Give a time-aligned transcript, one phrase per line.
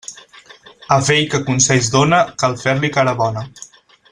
[0.95, 3.45] A vell que consells dóna, cal fer-li cara bona.